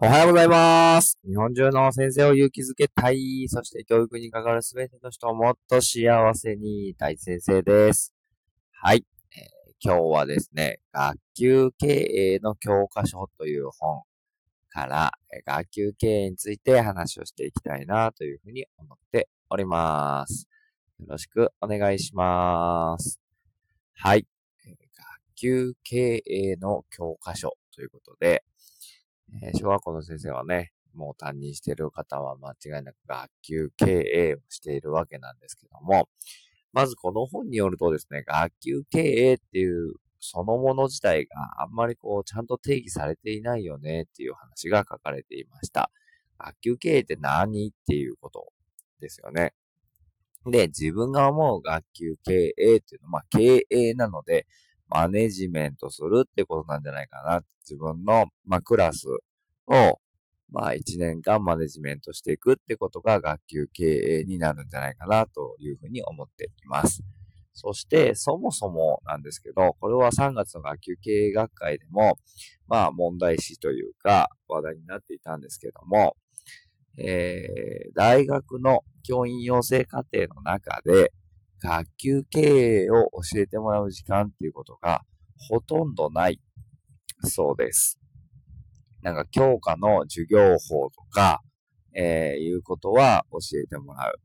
[0.00, 1.20] おはようございます。
[1.24, 3.46] 日本中の先生を勇気づけたい。
[3.48, 8.12] そして教育に関わるすべての人をもっと幸せにたい先生です。
[8.72, 9.04] はい、
[9.36, 14.02] えー今日はですね、学級経営の教科書という本
[14.68, 20.48] から、えー学級経営について話をしていきたいなというふうに思っております。
[20.98, 23.20] よろしくお願いします。
[23.94, 24.26] はい、
[24.66, 28.42] 学級経営の教科書ということで、
[29.42, 33.84] えー小学校の先生はね、もう担任している方は間違いなく学級経
[34.14, 36.08] 営をしているわけなんですけども、
[36.72, 45.90] まずこの本によるとですね、学級経営っていうそのもの自体があんまりこうちゃんと定義されていないよねっていう話が書かれていました。
[46.38, 48.52] 学級経営って何っていうこと
[49.00, 49.52] ですよね。
[50.46, 54.46] で、自分が思う学級経営っていうのは、まあ経営なので、
[54.88, 57.42] マネジメントするってことなんじゃないかな。
[57.60, 59.06] 自分の、まあ、クラス
[59.66, 59.98] を、
[60.50, 67.02] まあ、一年間マネジメントしていくってことが学級経営になるんじゃないかなというふうに思っています。
[67.54, 72.18] そして、そもそもなんですけど、これは3月の学級経営学会でも、
[72.66, 76.16] まあ、問題視というか、話題になっていたんですけども、
[76.98, 81.12] えー、大学の教員養成課程の中で、
[81.64, 82.40] 学級経
[82.84, 85.00] 営を教えてもらう時間っていうことが
[85.48, 86.38] ほとんどない
[87.22, 87.98] そうです。
[89.00, 91.40] なんか教科の授業法とか、
[91.94, 94.20] えーいうことは教えてもらう。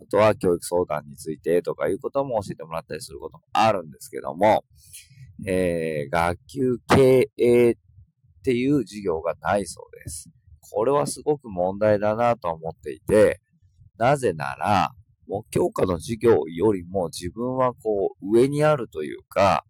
[0.00, 4.64] あとは教育相談についてとかいうことも教えてもらったりすることもあるんですけども、
[5.46, 7.74] えー学級経営っ
[8.42, 10.30] ていう授業がないそうです。
[10.60, 13.40] これはすごく問題だなと思っていて、
[13.98, 14.90] なぜなら、
[15.28, 19.64] もう教科の授業よりも自分はこう上にあるというか、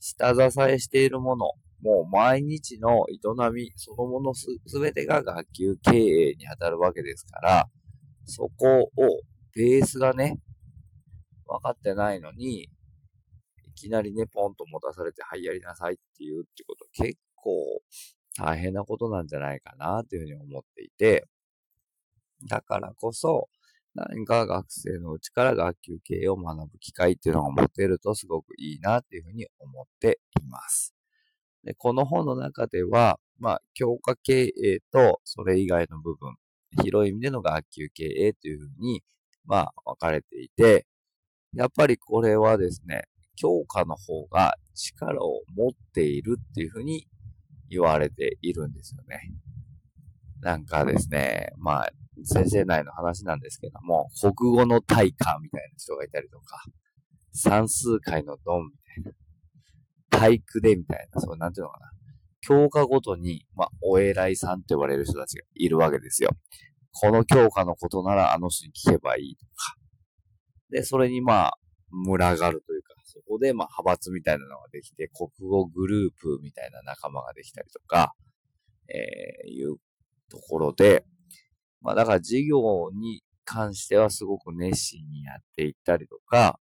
[0.00, 1.46] 下支えしているもの、
[1.82, 4.48] もう毎日の営みそのものす
[4.80, 7.68] べてが学級経営に当たるわけですから、
[8.24, 8.90] そこを、
[9.54, 10.38] ベースがね、
[11.46, 12.68] 分かってないのに、い
[13.74, 17.82] きなりね、ポンと持たされて、はい、やりなさいっていうってこと、結構
[18.36, 21.26] 大変なことなんじゃないかなっていうふうに思っていて、
[22.48, 23.48] だからこそ、
[23.94, 30.94] 何か学生のうちから学級経営を学ぶ機会っていうのが持てるとすごくいいなっていうふうに思っています。
[31.64, 36.36] で、この本の中では、まあ、教科経営とそれ以外の部分、
[36.82, 39.02] 広い意味での学級経営というふうに、
[39.44, 40.86] まあ、分かれていて、
[41.54, 43.02] やっぱりこれはですね、
[43.36, 47.06] 教科の方が力を持っているっていうふうに
[47.70, 49.32] 言われているんですよね。
[50.40, 51.90] なんかですね、まあ、
[52.24, 56.62] 先生内の話なんですけども、国語の大家みたいな人がいたりとか、
[57.32, 58.70] 算数界のドンみ
[59.02, 59.12] たい
[60.10, 61.90] な、体育でみたいな、そう、なんていうのかな。
[62.40, 66.30] 教科ごとに、まあ、お偉いさんと呼ばれる人たちがいるわけですよ。
[66.92, 69.76] この教科のことならあの人に聞けばいいとか。
[70.70, 71.58] で、それにまあ、
[71.90, 78.14] 群がるというか、そこでまあ、派閥みたいなのができて、国語グループみたいな仲間ができたりとか、
[78.88, 79.76] えー、いう
[80.30, 81.04] ところで、
[81.80, 86.58] まあだから授業に関してはすごく熱心にやっていったりとか、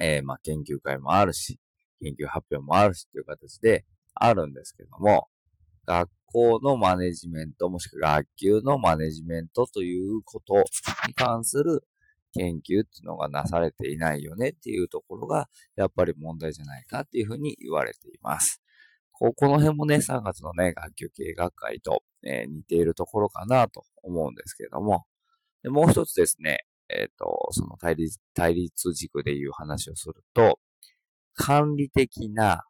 [0.00, 1.58] えー、まあ研究会もあるし、
[2.00, 3.84] 研究発表もあるしっていう形で
[4.14, 5.28] あるんですけども、
[5.86, 10.54] 学校のマネジメントもしくは学級のマネジメントということ
[11.06, 11.82] に関する
[12.34, 18.60] 研究っていうのがなされていないよねっていうところがやっぱり問題じゃないかっていうふうに言われています。
[19.18, 25.04] この辺もね、3月のね、学級経営学会と、えー似ているところかなと思うんですけれども、
[25.62, 26.58] でもう一つですね、
[26.88, 30.58] えっ、と、その対立、対立軸でいう話をすると、
[31.34, 32.64] 管理的な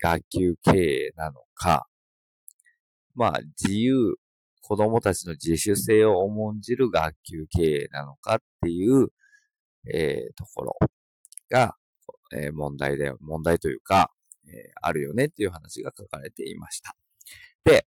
[0.00, 1.86] 学級経営なのか、
[3.14, 4.16] まあ、自由、
[4.62, 9.08] 子供たちの自主性を重んじる学級経営なのかっていう、
[9.92, 10.78] えーところ
[11.50, 11.76] が、
[12.34, 14.10] えー問題で、問題というか、
[14.46, 16.96] えーあるよねっていう話が書かれていました。
[17.64, 17.86] で、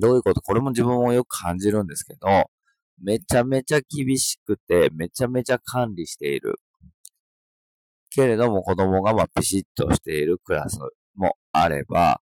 [0.00, 0.40] どういうこと？
[0.40, 2.50] これも自分もよく感じるんですけど、
[3.02, 6.56] めちゃめちゃ厳しくて、めちゃめちゃ管理している。
[8.10, 10.78] けれども子供がまピシッとしているクラス
[11.14, 12.20] もあれば、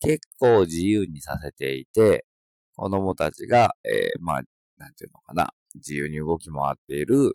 [0.00, 2.26] 結構自由にさせていて、
[2.74, 4.42] 子供たちが、えーまあ、
[4.78, 7.34] なんていうのかな、自由に動き回っている、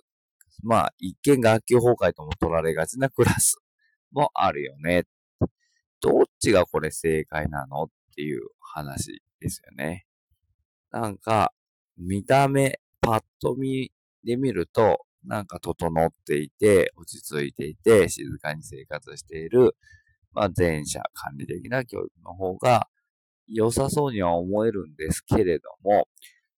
[0.63, 3.57] まあ、一見学級崩壊とも取られがちなクラス
[4.11, 5.03] もあるよね。
[6.01, 10.05] どっちがこれ正解なのっていう話ですよね。
[10.91, 11.53] なんか、
[11.97, 13.91] 見た目、パッと見
[14.23, 19.75] で見ると、なんか整っていて、落ち着いていて、静かに生活している、
[20.33, 22.87] まあ、前者、管理的な教育の方が、
[23.47, 26.07] 良さそうには思えるんですけれども、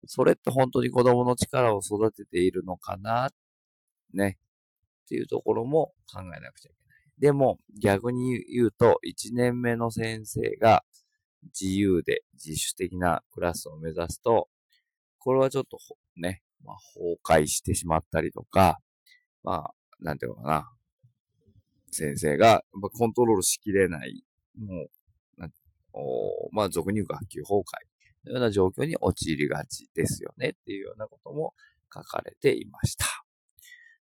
[0.06, 3.30] それって本当に子供の力を育てているのかな、
[4.14, 4.38] ね、
[5.04, 6.87] っていうところも考えなくちゃいけない。
[7.18, 10.84] でも、逆に言うと、1年目の先生が
[11.58, 14.48] 自由で自主的なクラスを目指すと、
[15.18, 15.78] これはちょっと
[16.16, 18.78] ね、まあ、崩壊してしまったりとか、
[19.42, 20.70] まあ、なんていうのかな。
[21.90, 22.62] 先生が
[22.92, 24.22] コントロールしきれない、
[24.58, 24.88] も
[25.36, 25.48] う、な
[25.92, 27.64] おまあ、俗に言う学級崩壊
[28.26, 31.54] のような状況に陥りがちですよねっていうようなことも
[31.92, 33.27] 書かれていました。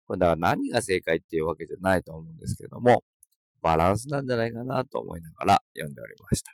[0.06, 3.02] これだから何が正解っていうわけじゃないと思うんですけども、
[3.62, 6.52] バランスなんじゃないかなと思いながら読んでおりました。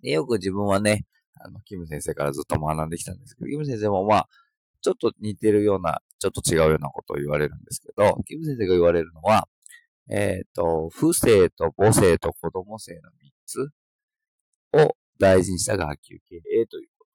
[0.00, 1.04] でよく自分はね、
[1.40, 4.28] あの、キム先生からずっと学んできたんですけど、キム先生もまあ、
[4.80, 9.48] ちょっと似てるような、ちょっと違うようなことを言われるんですけど、キム先生が言われるのは、
[10.10, 13.68] えっ、ー、と、父性と母性と子供性の3つ
[14.86, 17.06] を大事にした学級経営というこ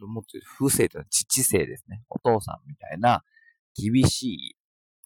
[0.00, 0.06] と。
[0.06, 2.02] もっと言うと、父性というのは父性ですね。
[2.10, 3.22] お父さんみたいな
[3.74, 4.53] 厳しい、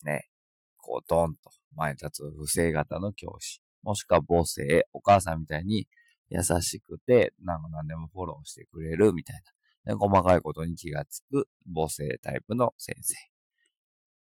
[0.05, 0.29] ね、
[0.77, 3.63] こう、ドンと前に立つ不正型の教師。
[3.83, 5.87] もしくは母性、お母さんみたいに
[6.31, 9.43] 優しくて、なんか何でもフォローしてくれるみたい
[9.85, 9.97] な。
[9.97, 13.15] 細かいことに気がつく母性タイプの先生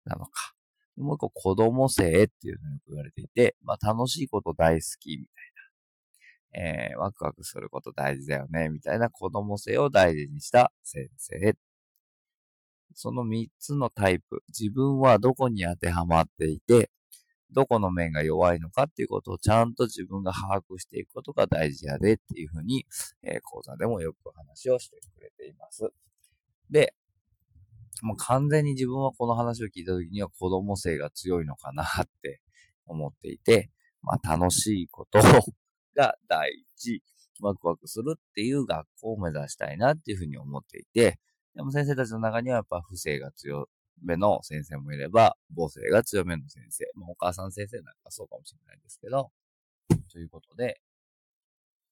[0.06, 0.54] なのか。
[0.98, 6.90] もう一個子供性っていうのよく言われていて、まあ楽しいこと大好きみたいな。
[6.90, 11.56] えー、ワクワクすること大事だよね、みたいな子供性を大事にした先生。
[13.00, 16.90] その三つのタイプ、自分はどこに当てはまっていて、
[17.52, 22.88] どこの面が弱いのかっていうことをちゃんと自分が把握していくことが大事やでっていうふうに、
[23.22, 25.92] えー、講座でもよく話をしてくれています。
[26.72, 26.96] で、
[28.02, 31.88] もう完全に自分はこの話を聞いた時には子供性が強いのかなっ
[32.24, 32.42] て
[32.88, 33.70] 思っていて、
[34.02, 35.20] まあ楽しいこと
[35.96, 37.04] が大事、
[37.42, 41.20] ワクワクするっていう学校を目指したいなっていうふうに思っていて、
[41.58, 43.68] でも先生たちの中にはやっぱ不正が強
[44.04, 46.86] めの先生もいれば、母性が強めの先生。
[46.94, 49.32] まあ、お母さん先生なんかそうかもしれないんですけど、
[50.14, 50.80] ということで、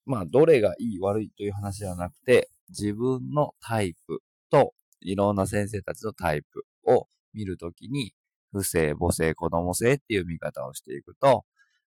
[0.04, 8.14] まあ、どれがいい悪いという話ではなくて、自分のタイプと、いろんな先生たちのタイプを見るときに、
[8.52, 11.44] 不正、母性、子供性っていう見方をしていくと、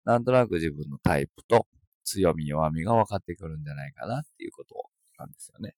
[0.07, 1.67] なんとなく自分のタイプと
[2.05, 4.77] 強み、弱みが分かってくるんじゃないかなっていうこと
[5.19, 5.75] なんですよね。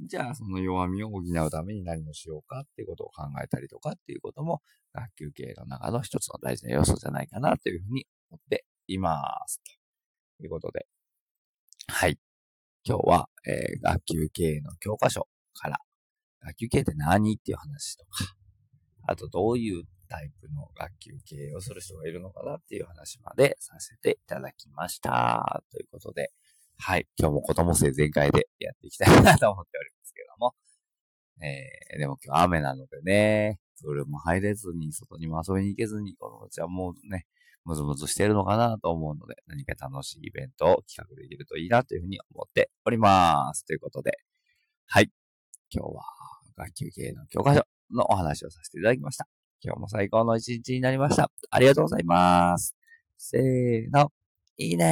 [0.00, 4.60] じゃあその弱みを補うために何をしようかっていうことを考えたりとかっていうことも
[4.94, 9.14] 学級経営の中の一つの大事な要素じゃないかなというふうに思っていま
[9.46, 9.60] す。
[10.38, 10.86] ということで、
[11.88, 12.18] はい。
[12.84, 15.78] 今日は、えー、学級経営の教科書から、
[16.42, 18.24] 学級経営って何っていう話とか、
[19.08, 25.62] あとどういうタイプの学級経営をする人がいるのかなっていう話までさせていただきました。
[25.70, 26.30] ということで、
[26.80, 27.06] はい。
[27.18, 30.54] 今日も子供生全開でやっていきたいなと思っておりますけども。
[31.42, 37.26] えー、でも今日雨なのでね、プールも入れずに、外にも遊びに行けずに、子供たちはもうね、
[37.64, 43.66] ムズムズしてるのかなと思うので、何か楽しいイベントを企画できるといいなというふうに思っております。
[43.66, 44.12] ということで、
[44.86, 45.10] はい。
[45.70, 46.02] 今日は
[46.56, 49.28] 学級経営の教科書のお話をさせていただきました。
[49.60, 51.30] 今日も最高の一日になりました。
[51.50, 52.76] ありがとうございます。
[53.18, 54.12] せーの、
[54.56, 54.86] いいね